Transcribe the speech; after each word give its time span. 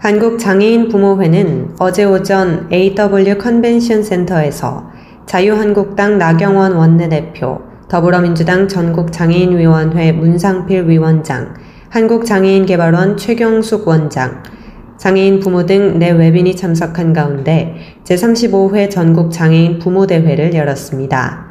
한국장애인 0.00 0.88
부모회는 0.88 1.74
어제 1.78 2.04
오전 2.04 2.70
AW 2.72 3.36
컨벤션 3.36 4.02
센터에서 4.02 4.90
자유한국당 5.26 6.16
나경원 6.16 6.72
원내대표, 6.72 7.60
더불어민주당 7.86 8.66
전국장애인위원회 8.66 10.12
문상필 10.12 10.88
위원장, 10.88 11.52
한국장애인개발원 11.90 13.18
최경숙 13.18 13.86
원장, 13.86 14.42
장애인 14.96 15.38
부모 15.40 15.66
등 15.66 15.98
내 15.98 16.10
외빈이 16.10 16.56
참석한 16.56 17.12
가운데 17.12 17.76
제35회 18.04 18.88
전국 18.88 19.30
장애인 19.30 19.80
부모대회를 19.80 20.54
열었습니다. 20.54 21.44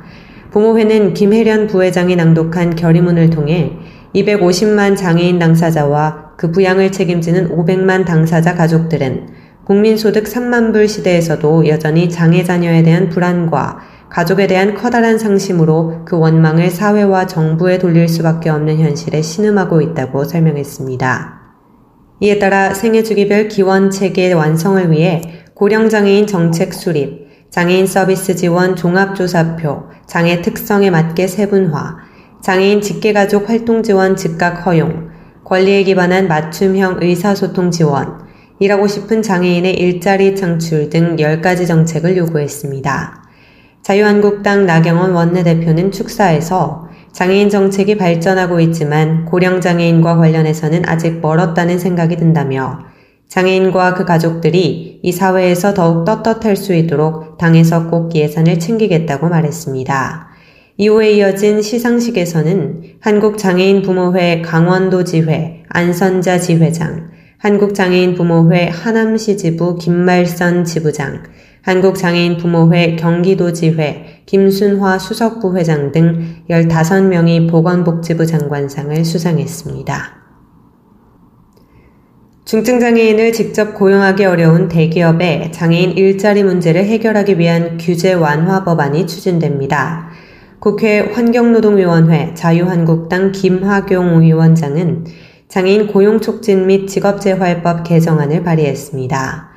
부모회는 0.50 1.14
김혜련 1.14 1.68
부회장이 1.68 2.16
낭독한 2.16 2.76
결의문을 2.76 3.30
통해 3.30 3.74
250만 4.16 4.98
장애인 4.98 5.38
당사자와 5.38 6.29
그 6.40 6.52
부양을 6.52 6.94
책임지는 6.94 7.50
500만 7.50 8.06
당사자 8.06 8.56
가족들은 8.56 9.28
국민소득 9.66 10.24
3만 10.24 10.72
불 10.72 10.88
시대에서도 10.88 11.68
여전히 11.68 12.10
장애 12.10 12.46
자녀에 12.46 12.82
대한 12.82 13.10
불안과 13.10 13.80
가족에 14.10 14.48
대한 14.48 14.74
커다란 14.74 15.18
상심으로 15.18 16.06
그 16.06 16.18
원망을 16.18 16.70
사회와 16.70 17.28
정부에 17.28 17.78
돌릴 17.78 18.08
수밖에 18.08 18.50
없는 18.50 18.80
현실에 18.80 19.22
신음하고 19.22 19.82
있다고 19.82 20.24
설명했습니다. 20.24 21.42
이에 22.22 22.40
따라 22.40 22.74
생애 22.74 23.04
주기별 23.04 23.50
기원 23.50 23.92
체계 23.92 24.32
완성을 24.32 24.92
위해 24.92 25.44
고령장애인 25.56 26.26
정책 26.26 26.74
수립, 26.74 27.28
장애인 27.50 27.86
서비스 27.86 28.38
지원 28.38 28.78
종합조사표, 28.78 29.84
장애 30.08 30.42
특성에 30.42 30.90
맞게 30.90 31.28
세분화, 31.28 31.98
장애인 32.42 32.80
직계가족 32.80 33.50
활동 33.50 33.84
지원 33.84 34.16
즉각 34.16 34.66
허용, 34.66 35.09
권리에 35.50 35.82
기반한 35.82 36.28
맞춤형 36.28 37.00
의사소통 37.02 37.72
지원, 37.72 38.20
일하고 38.60 38.86
싶은 38.86 39.24
장애인의 39.24 39.80
일자리 39.80 40.36
창출 40.36 40.92
등 40.92 41.16
10가지 41.16 41.66
정책을 41.66 42.18
요구했습니다. 42.18 43.24
자유한국당 43.82 44.68
나경원 44.68 45.14
원내대표는 45.14 45.92
축사에서 45.92 46.88
장애인 47.14 47.50
정책이 47.50 47.98
발전하고 47.98 48.60
있지만 48.60 49.26
고령장애인과 49.26 50.18
관련해서는 50.18 50.84
아직 50.86 51.20
멀었다는 51.20 51.80
생각이 51.80 52.18
든다며 52.18 52.82
장애인과 53.28 53.96
그 53.96 54.06
가족들이 54.06 55.00
이 55.02 55.12
사회에서 55.12 55.74
더욱 55.74 56.06
떳떳할 56.06 56.58
수 56.58 56.76
있도록 56.76 57.40
당에서 57.40 57.90
꼭 57.90 58.14
예산을 58.14 58.60
챙기겠다고 58.60 59.30
말했습니다. 59.30 60.29
이후에 60.82 61.12
이어진 61.12 61.62
시상식에서는 61.62 62.84
한국장애인 63.02 63.82
부모회 63.82 64.42
강원도 64.42 65.04
지회 65.04 65.64
안선자 65.68 66.40
지회장, 66.40 67.10
한국장애인 67.38 68.16
부모회 68.16 68.70
하남시 68.70 69.36
지부 69.36 69.76
김말선 69.76 70.64
지부장, 70.64 71.24
한국장애인 71.64 72.38
부모회 72.38 72.96
경기도 72.96 73.52
지회 73.52 74.24
김순화 74.26 75.00
수석부회장 75.00 75.92
등 75.92 76.46
15명이 76.50 77.52
보건복지부 77.52 78.26
장관상을 78.26 79.04
수상했습니다. 79.04 80.20
중증장애인을 82.46 83.34
직접 83.34 83.76
고용하기 83.76 84.24
어려운 84.24 84.70
대기업의 84.70 85.52
장애인 85.52 85.92
일자리 85.92 86.44
문제를 86.44 86.86
해결하기 86.86 87.38
위한 87.38 87.78
규제 87.78 88.14
완화 88.14 88.64
법안이 88.64 89.06
추진됩니다. 89.06 90.09
국회 90.60 91.00
환경노동위원회 91.00 92.34
자유한국당 92.34 93.32
김화경 93.32 94.22
위원장은 94.22 95.06
장애인 95.48 95.88
고용촉진 95.88 96.68
및 96.68 96.86
직업재활법 96.86 97.86
개정안을 97.86 98.44
발의했습니다. 98.44 99.50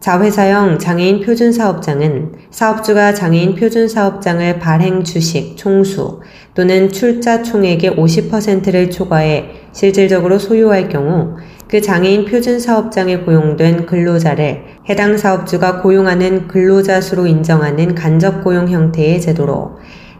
자회사형 0.00 0.78
장애인 0.78 1.20
표준사업장은 1.20 2.32
사업주가 2.50 3.12
장애인 3.12 3.56
표준사업장을 3.56 4.58
발행 4.58 5.04
주식, 5.04 5.54
총수 5.58 6.22
또는 6.54 6.90
출자 6.90 7.42
총액의 7.42 7.96
50%를 7.96 8.90
초과해 8.90 9.50
실질적으로 9.72 10.38
소유할 10.38 10.88
경우 10.88 11.36
그 11.68 11.82
장애인 11.82 12.24
표준사업장에 12.24 13.18
고용된 13.18 13.84
근로자를 13.84 14.64
해당 14.88 15.18
사업주가 15.18 15.82
고용하는 15.82 16.48
근로자 16.48 17.02
수로 17.02 17.26
인정하는 17.26 17.94
간접 17.94 18.42
고용 18.42 18.68
형태의 18.68 19.20
제도로 19.20 19.76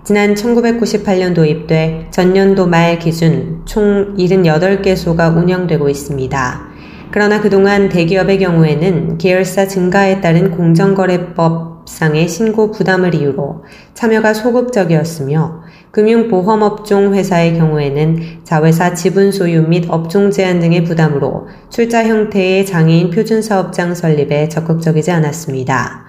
지난 0.08 0.32
1998년 0.32 1.34
도입돼 1.34 2.06
전년도 2.10 2.66
말 2.66 2.98
기준 2.98 3.60
총 3.66 4.14
78개소가 4.16 5.36
운영되고 5.36 5.86
있습니다. 5.86 6.68
그러나 7.10 7.42
그동안 7.42 7.90
대기업의 7.90 8.38
경우에는 8.38 9.18
계열사 9.18 9.68
증가에 9.68 10.22
따른 10.22 10.50
공정거래법상의 10.50 12.26
신고 12.26 12.70
부담을 12.70 13.14
이유로 13.14 13.64
참여가 13.92 14.32
소극적이었으며 14.32 15.64
금융보험업종 15.90 17.12
회사의 17.12 17.58
경우에는 17.58 18.44
자회사 18.44 18.94
지분 18.94 19.30
소유 19.30 19.60
및 19.68 19.90
업종 19.90 20.30
제한 20.30 20.58
등의 20.58 20.84
부담으로 20.84 21.48
출자 21.68 22.06
형태의 22.06 22.64
장애인 22.64 23.10
표준사업장 23.10 23.94
설립에 23.94 24.48
적극적이지 24.48 25.10
않았습니다. 25.10 26.07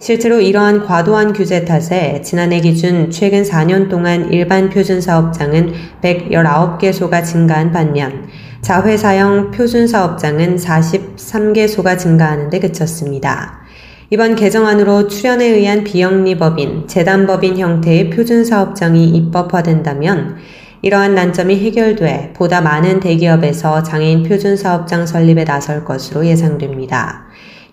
실제로 0.00 0.40
이러한 0.40 0.86
과도한 0.86 1.32
규제 1.32 1.64
탓에 1.64 2.22
지난해 2.22 2.60
기준 2.60 3.10
최근 3.10 3.42
4년 3.42 3.90
동안 3.90 4.32
일반 4.32 4.70
표준 4.70 5.00
사업장은 5.00 5.72
119개소가 6.00 7.24
증가한 7.24 7.72
반면 7.72 8.28
자회사형 8.60 9.50
표준 9.50 9.88
사업장은 9.88 10.56
43개소가 10.56 11.98
증가하는 11.98 12.48
데 12.48 12.60
그쳤습니다. 12.60 13.58
이번 14.10 14.36
개정안으로 14.36 15.08
출연에 15.08 15.44
의한 15.44 15.82
비영리법인, 15.82 16.86
재단법인 16.86 17.58
형태의 17.58 18.10
표준 18.10 18.44
사업장이 18.44 19.04
입법화된다면 19.08 20.36
이러한 20.80 21.16
난점이 21.16 21.58
해결돼 21.58 22.34
보다 22.36 22.60
많은 22.60 23.00
대기업에서 23.00 23.82
장애인 23.82 24.22
표준 24.22 24.56
사업장 24.56 25.06
설립에 25.06 25.44
나설 25.44 25.84
것으로 25.84 26.24
예상됩니다. 26.24 27.26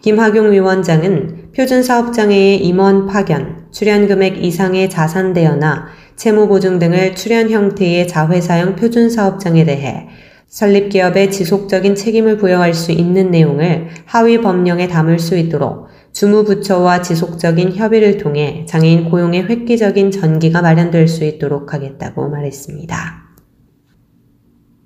김학용 0.06 0.52
위원장은 0.52 1.54
표준사업장의 1.56 2.64
임원 2.64 3.08
파견, 3.08 3.66
출연금액 3.72 4.38
이상의 4.44 4.88
자산 4.88 5.34
대여나 5.34 5.88
채무 6.16 6.48
보증 6.48 6.78
등을 6.78 7.16
출연 7.16 7.50
형태의 7.50 8.08
자회사형 8.08 8.76
표준사업장에 8.76 9.66
대해 9.66 10.08
설립기업에 10.46 11.32
지속적인 11.32 11.96
책임을 11.96 12.38
부여할 12.38 12.76
수 12.76 12.92
있는 12.92 13.32
내용을 13.32 13.88
하위 14.06 14.42
법령에 14.42 14.88
담을 14.88 15.18
수 15.18 15.36
있도록 15.40 15.88
주무부처와 16.12 17.02
지속적인 17.02 17.74
협의를 17.74 18.20
통해 18.20 18.64
장애인 18.70 19.10
고용의 19.10 19.46
획기적인 19.46 20.12
전기가 20.12 20.62
마련될 20.62 21.08
수 21.08 21.24
있도록 21.24 21.74
하겠다고 21.74 22.30
말했습니다. 22.30 23.25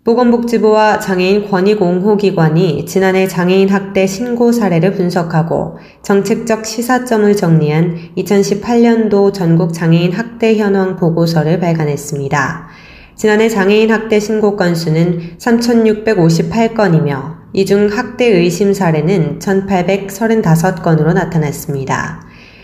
보건복지부와 0.10 1.00
장애인 1.00 1.52
권익옹호기관이 1.52 2.88
지난해 2.88 3.28
장애인 3.28 3.70
학대 3.70 4.08
신고 4.08 4.52
사례를 4.52 4.94
분석하고 4.94 5.78
정책적 6.02 6.66
시사점을 6.66 7.36
정리한 7.36 7.96
2018년도 8.18 9.32
전국 9.32 9.72
장애인 9.72 10.14
학대 10.14 10.58
현황 10.58 10.96
보고서를 10.96 11.60
발간했습니다. 11.60 12.70
지난해 13.16 13.50
장애인 13.50 13.92
학대 13.92 14.20
신고 14.20 14.56
건수는 14.56 15.38
3,658건이며 15.38 17.38
이 17.54 17.66
중 17.66 17.88
학대 17.92 18.26
의심 18.26 18.74
사례는 18.74 19.38
1,835건으로 19.38 21.14
나타났습니다. 21.14 22.24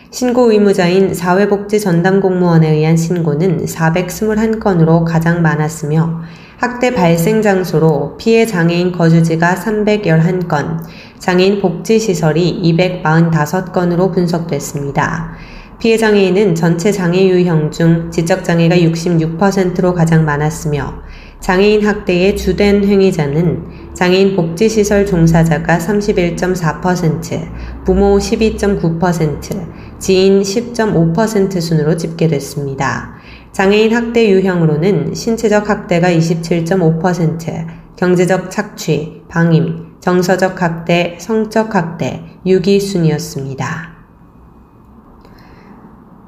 신고 0.09 0.51
의무자인 0.51 1.13
사회복지 1.13 1.79
전담 1.79 2.21
공무원에 2.21 2.71
의한 2.71 2.97
신고는 2.97 3.65
421건으로 3.65 5.05
가장 5.05 5.43
많았으며 5.43 6.23
학대 6.57 6.93
발생 6.93 7.41
장소로 7.41 8.15
피해 8.17 8.45
장애인 8.45 8.93
거주지가 8.93 9.55
311건, 9.55 10.79
장애인 11.19 11.61
복지시설이 11.61 12.61
245건으로 12.63 14.13
분석됐습니다. 14.13 15.33
피해 15.79 15.97
장애인은 15.97 16.55
전체 16.55 16.93
장애 16.93 17.27
유형 17.27 17.71
중 17.71 18.09
지적 18.09 18.45
장애가 18.45 18.77
66%로 18.77 19.93
가장 19.93 20.23
많았으며 20.23 20.93
장애인 21.41 21.85
학대의 21.85 22.37
주된 22.37 22.85
행위자는 22.85 23.93
장애인 23.93 24.37
복지시설 24.37 25.05
종사자가 25.05 25.77
31.4%, 25.77 27.85
부모 27.85 28.17
12.9%, 28.17 29.99
지인 29.99 30.41
10.5% 30.41 31.61
순으로 31.61 31.97
집계됐습니다. 31.97 33.14
장애인 33.55 33.95
학대 33.95 34.29
유형으로는 34.29 35.13
신체적 35.13 35.69
학대가 35.69 36.09
27.5%, 36.09 37.65
경제적 37.95 38.51
착취, 38.51 39.21
방임, 39.29 39.93
정서적 40.01 40.61
학대, 40.61 41.15
성적 41.21 41.73
학대, 41.73 42.21
유기 42.45 42.81
순이었습니다. 42.81 43.95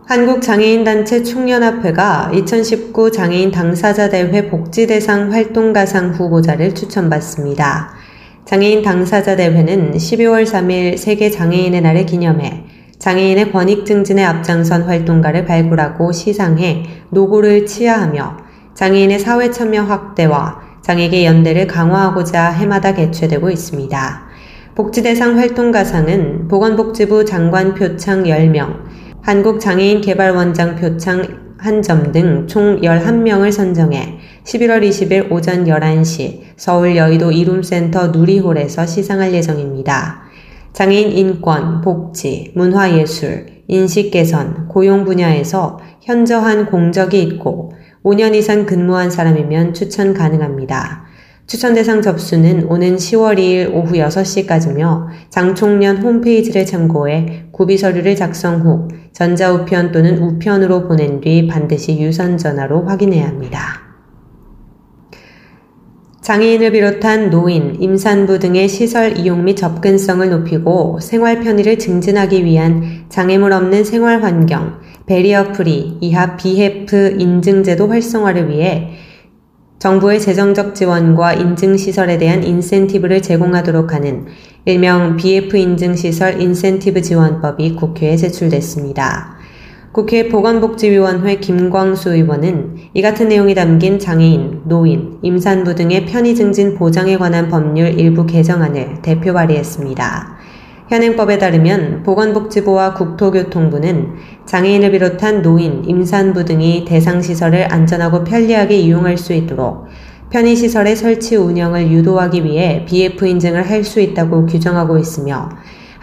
한국장애인단체 0.06 1.24
총연합회가 1.24 2.32
2019 2.34 3.12
장애인 3.12 3.52
당사자 3.52 4.08
대회 4.08 4.48
복지대상 4.48 5.34
활동가상 5.34 6.12
후보자를 6.12 6.74
추천받습니다. 6.74 7.90
장애인 8.46 8.84
당사자 8.84 9.36
대회는 9.36 9.92
12월 9.92 10.46
3일 10.46 10.96
세계 10.96 11.30
장애인의 11.30 11.82
날을 11.82 12.06
기념해 12.06 12.67
장애인의 13.00 13.52
권익 13.52 13.86
증진에 13.86 14.24
앞장선 14.24 14.84
활동가를 14.84 15.46
발굴하고 15.46 16.12
시상해 16.12 16.84
노고를 17.10 17.66
치하하며 17.66 18.38
장애인의 18.74 19.20
사회 19.20 19.52
참여 19.52 19.84
확대와 19.84 20.62
장애계 20.82 21.26
연대를 21.26 21.68
강화하고자 21.68 22.50
해마다 22.52 22.94
개최되고 22.94 23.50
있습니다. 23.50 24.28
복지대상 24.76 25.38
활동가상은 25.38 26.48
보건복지부 26.48 27.26
장관 27.26 27.74
표창 27.74 28.24
10명, 28.24 28.84
한국장애인개발원장 29.22 30.76
표창 30.76 31.48
1점 31.58 32.12
등 32.14 32.48
총 32.48 32.80
11명을 32.82 33.52
선정해 33.52 34.20
11월 34.46 34.88
20일 34.88 35.32
오전 35.32 35.66
11시 35.66 36.42
서울 36.56 36.96
여의도 36.96 37.32
이룸센터 37.32 38.08
누리홀에서 38.08 38.86
시상할 38.86 39.34
예정입니다. 39.34 40.27
장애인 40.78 41.12
인권, 41.12 41.82
복지, 41.82 42.52
문화예술, 42.54 43.48
인식 43.68 44.12
개선, 44.12 44.68
고용 44.68 45.06
분야에서 45.06 45.80
현저한 46.04 46.68
공적이 46.68 47.24
있고 47.24 47.72
5년 48.04 48.36
이상 48.36 48.68
근무한 48.68 49.10
사람이면 49.10 49.74
추천 49.74 50.14
가능합니다. 50.14 51.04
추천 51.48 51.74
대상 51.74 52.04
접수는 52.04 52.66
오는 52.66 52.96
10월 52.96 53.40
2일 53.40 53.74
오후 53.74 53.94
6시까지며 53.94 55.08
장총련 55.32 55.98
홈페이지를 55.98 56.64
참고해 56.64 57.46
구비 57.52 57.76
서류를 57.76 58.16
작성 58.16 58.62
후 58.62 58.88
전자우편 59.14 59.92
또는 59.92 60.20
우편으로 60.20 60.88
보낸 60.88 61.22
뒤 61.22 61.48
반드시 61.48 62.00
유선 62.00 62.38
전화로 62.38 62.86
확인해야 62.86 63.28
합니다. 63.28 63.87
장애인을 66.28 66.74
비롯한 66.74 67.30
노인, 67.30 67.82
임산부 67.82 68.40
등의 68.40 68.68
시설 68.68 69.18
이용 69.18 69.46
및 69.46 69.56
접근성을 69.56 70.30
높이고 70.30 71.00
생활 71.00 71.40
편의를 71.40 71.80
증진하기 71.80 72.44
위한 72.44 73.06
장애물 73.08 73.54
없는 73.54 73.86
생활 73.86 74.22
환경, 74.22 74.82
barrier 75.06 75.54
free, 75.54 75.98
이하 76.02 76.36
BF 76.36 77.16
인증제도 77.18 77.88
활성화를 77.88 78.50
위해 78.50 78.90
정부의 79.80 80.20
재정적 80.20 80.76
지원과 80.76 81.36
인증시설에 81.36 82.18
대한 82.18 82.44
인센티브를 82.44 83.22
제공하도록 83.22 83.94
하는 83.94 84.26
일명 84.66 85.16
BF 85.16 85.56
인증시설 85.56 86.42
인센티브 86.42 87.02
지원법이 87.04 87.78
국회에 87.78 88.18
제출됐습니다. 88.18 89.37
국회 89.98 90.30
보건복지위원회 90.30 91.38
김광수 91.38 92.14
의원은 92.14 92.76
이 92.94 93.02
같은 93.02 93.30
내용이 93.30 93.56
담긴 93.56 93.98
장애인, 93.98 94.62
노인, 94.66 95.18
임산부 95.24 95.74
등의 95.74 96.06
편의 96.06 96.36
증진 96.36 96.76
보장에 96.76 97.18
관한 97.18 97.48
법률 97.48 98.00
일부 98.00 98.28
개정안을 98.28 99.02
대표 99.02 99.34
발의했습니다. 99.34 100.38
현행법에 100.90 101.40
따르면 101.40 102.04
보건복지부와 102.04 102.94
국토교통부는 102.94 104.14
장애인을 104.46 104.92
비롯한 104.92 105.42
노인, 105.42 105.84
임산부 105.84 106.46
등이 106.46 106.86
대상시설을 106.86 107.74
안전하고 107.74 108.24
편리하게 108.24 108.78
이용할 108.78 109.18
수 109.18 109.34
있도록 109.34 109.88
편의시설의 110.30 110.96
설치 110.96 111.38
운영을 111.38 111.90
유도하기 111.90 112.44
위해 112.44 112.86
BF 112.88 113.26
인증을 113.26 113.68
할 113.68 113.84
수 113.84 114.00
있다고 114.00 114.46
규정하고 114.46 115.00
있으며 115.00 115.50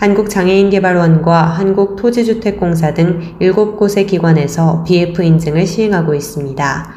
한국장애인개발원과 0.04 1.42
한국토지주택공사 1.44 2.92
등 2.92 3.20
7곳의 3.40 4.06
기관에서 4.06 4.84
BF 4.84 5.22
인증을 5.22 5.66
시행하고 5.66 6.14
있습니다. 6.14 6.92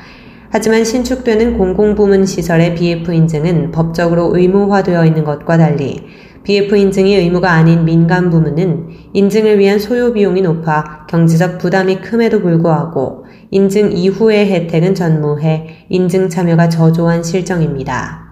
하지만 0.49 0.83
신축되는 0.83 1.57
공공부문 1.57 2.25
시설의 2.25 2.75
BF 2.75 3.13
인증은 3.13 3.71
법적으로 3.71 4.35
의무화되어 4.35 5.05
있는 5.05 5.23
것과 5.23 5.57
달리 5.57 6.03
BF 6.43 6.75
인증이 6.75 7.15
의무가 7.15 7.51
아닌 7.51 7.85
민간 7.85 8.29
부문은 8.29 8.89
인증을 9.13 9.57
위한 9.59 9.79
소요 9.79 10.11
비용이 10.11 10.41
높아 10.41 11.05
경제적 11.09 11.59
부담이 11.59 12.01
큼에도 12.01 12.41
불구하고 12.41 13.25
인증 13.51 13.95
이후의 13.95 14.51
혜택은 14.51 14.95
전무해 14.95 15.85
인증 15.89 16.27
참여가 16.27 16.67
저조한 16.67 17.23
실정입니다. 17.23 18.26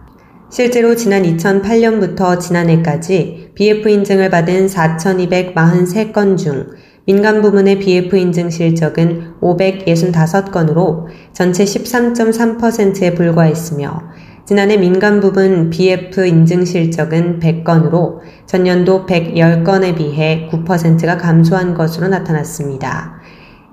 실제로 0.49 0.95
지난 0.95 1.23
2008년부터 1.23 2.39
지난해까지 2.39 3.51
BF 3.55 3.89
인증을 3.89 4.29
받은 4.29 4.67
4,243건 4.67 6.37
중 6.37 6.67
민간 7.05 7.41
부문의 7.41 7.79
BF 7.79 8.15
인증 8.15 8.49
실적은 8.49 9.33
565건으로 9.41 11.05
전체 11.33 11.63
13.3%에 11.63 13.15
불과했으며 13.15 14.01
지난해 14.45 14.77
민간 14.77 15.19
부분 15.19 15.71
BF 15.71 16.25
인증 16.25 16.63
실적은 16.63 17.39
100건으로 17.39 18.19
전년도 18.45 19.07
110건에 19.07 19.95
비해 19.95 20.47
9%가 20.51 21.17
감소한 21.17 21.73
것으로 21.73 22.07
나타났습니다. 22.07 23.19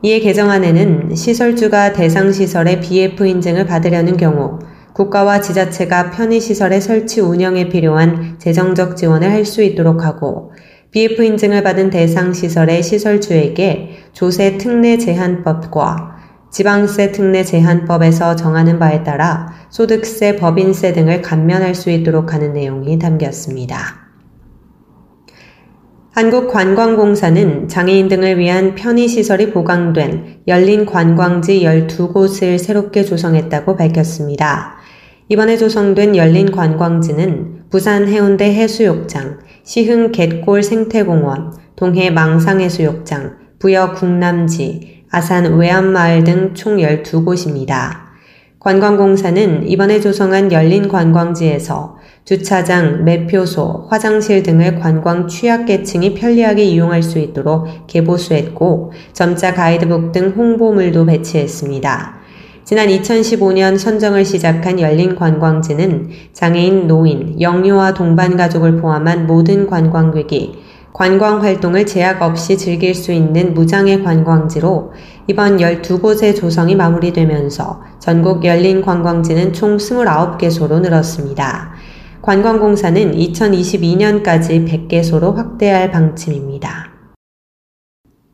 이에 0.03 0.19
개정안에는 0.21 1.15
시설주가 1.15 1.93
대상 1.93 2.33
시설의 2.33 2.81
BF 2.81 3.27
인증을 3.27 3.67
받으려는 3.67 4.17
경우 4.17 4.59
국가와 4.95 5.41
지자체가 5.41 6.11
편의시설의 6.11 6.81
설치 6.81 7.21
운영에 7.21 7.69
필요한 7.69 8.37
재정적 8.39 8.97
지원을 8.97 9.31
할 9.31 9.43
수 9.45 9.63
있도록 9.63 10.05
하고 10.05 10.53
BF 10.93 11.23
인증을 11.23 11.63
받은 11.63 11.91
대상 11.91 12.33
시설의 12.33 12.83
시설주에게 12.83 13.97
조세 14.13 14.59
특례 14.59 14.99
제한법과 14.99 16.17
지방세 16.51 17.13
특례 17.13 17.43
제한법에서 17.45 18.37
정하는 18.37 18.79
바에 18.79 19.03
따라 19.03 19.53
소득세, 19.71 20.37
법인세 20.37 20.93
등을 20.93 21.23
감면할 21.23 21.75
수 21.75 21.91
있도록 21.91 22.35
하는 22.35 22.53
내용이 22.53 22.99
담겼습니다. 22.99 24.03
한국관광공사는 26.13 27.69
장애인 27.69 28.09
등을 28.09 28.39
위한 28.39 28.75
편의시설이 28.75 29.51
보강된 29.51 30.43
열린 30.47 30.85
관광지 30.85 31.63
12곳을 31.63 32.59
새롭게 32.59 33.03
조성했다고 33.03 33.77
밝혔습니다. 33.77 34.82
이번에 35.29 35.57
조성된 35.57 36.17
열린 36.17 36.51
관광지는 36.51 37.65
부산 37.71 38.07
해운대 38.09 38.53
해수욕장, 38.55 39.39
시흥 39.65 40.13
갯골 40.13 40.63
생태공원, 40.63 41.53
동해 41.77 42.11
망상해수욕장, 42.11 43.37
부여 43.59 43.93
국남지, 43.93 45.05
아산 45.11 45.57
외암마을 45.57 46.25
등 46.25 46.55
총 46.55 46.79
12곳입니다. 46.79 48.03
관광공사는 48.59 49.67
이번에 49.69 50.01
조성한 50.01 50.53
열린 50.53 50.87
관광지에서 50.89 51.97
주차장, 52.25 53.05
매표소, 53.05 53.89
화장실 53.91 54.45
등을 54.45 54.79
관광 54.79 55.27
취약계층이 55.27 56.15
편리하게 56.15 56.63
이용할 56.65 57.03
수 57.03 57.19
있도록 57.19 57.67
개보수했고 57.89 58.93
점자 59.13 59.53
가이드북 59.55 60.13
등 60.13 60.33
홍보물도 60.37 61.07
배치했습니다. 61.07 62.22
지난 62.65 62.87
2015년 62.87 63.77
선정을 63.77 64.25
시작한 64.25 64.79
열린 64.79 65.17
관광지는 65.17 66.11
장애인, 66.33 66.87
노인, 66.87 67.41
영유아 67.41 67.93
동반 67.93 68.37
가족을 68.37 68.77
포함한 68.77 69.27
모든 69.27 69.67
관광객이 69.67 70.63
관광 70.93 71.43
활동을 71.43 71.87
제약 71.87 72.23
없이 72.23 72.57
즐길 72.57 72.95
수 72.95 73.13
있는 73.13 73.55
무장애 73.55 74.03
관광지로 74.03 74.93
이번 75.27 75.57
12곳의 75.57 76.37
조성이 76.37 76.77
마무리되면서 76.77 77.83
전국 77.99 78.45
열린 78.45 78.81
관광지는 78.81 79.53
총 79.53 79.79
29개소로 79.79 80.81
늘었습니다. 80.81 81.73
관광공사는 82.23 83.13
2022년까지 83.13 84.89
100개소로 84.89 85.35
확대할 85.35 85.91
방침입니다. 85.91 86.92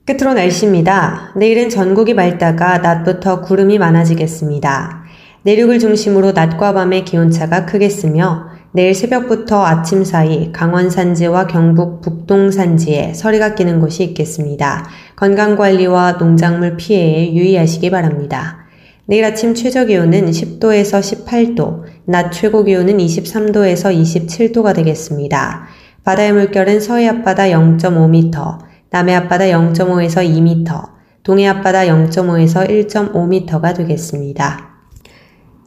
끝으로 0.09 0.33
날씨입니다. 0.33 1.35
내일은 1.37 1.69
전국이 1.69 2.15
맑다가 2.15 2.79
낮부터 2.79 3.43
구름이 3.43 3.77
많아지겠습니다. 3.77 5.05
내륙을 5.43 5.79
중심으로 5.79 6.33
낮과 6.33 6.73
밤의 6.73 7.05
기온차가 7.05 7.67
크겠으며 7.67 8.47
내일 8.73 8.95
새벽부터 8.95 9.67
아침 9.67 10.05
사이 10.05 10.51
강원 10.51 10.89
산지와 10.89 11.47
경북 11.47 12.01
북동 12.01 12.51
산지에 12.51 13.13
서리가 13.13 13.55
끼는 13.55 13.81
곳이 13.81 14.03
있겠습니다. 14.05 14.89
건강관리와 15.17 16.13
농작물 16.13 16.79
피해에 16.79 17.35
유의하시기 17.35 17.91
바랍니다. 17.91 18.67
내일 19.05 19.27
아침 19.27 19.53
최저 19.55 19.85
기온은 19.85 20.31
10도에서 20.31 21.01
18도, 21.01 21.83
낮 22.07 22.31
최고 22.31 22.65
기온은 22.65 22.97
23도에서 22.97 23.95
27도가 23.95 24.75
되겠습니다. 24.75 25.67
바다의 26.05 26.33
물결은 26.33 26.81
서해 26.81 27.09
앞바다 27.09 27.49
0.5m, 27.49 28.68
남해 28.91 29.15
앞바다 29.15 29.45
0.5에서 29.47 30.27
2m, 30.27 30.99
동해 31.23 31.47
앞바다 31.49 31.87
0.5에서 31.87 32.69
1.5m가 32.69 33.77
되겠습니다. 33.77 34.69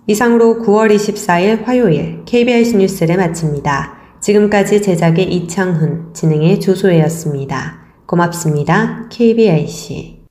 이상으로 0.08 0.60
9월 0.64 0.94
24일 0.96 1.64
화요일 1.64 2.24
KBS 2.26 2.76
뉴스를 2.78 3.18
마칩니다. 3.18 3.98
지금까지 4.20 4.82
제작의 4.82 5.32
이창훈, 5.34 6.14
진행의 6.14 6.60
조소혜였습니다. 6.60 7.80
고맙습니다. 8.06 9.08
KBIC. 9.10 10.22